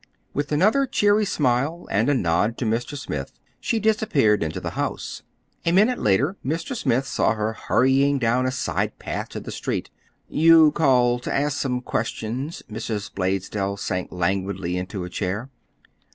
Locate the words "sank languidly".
13.77-14.75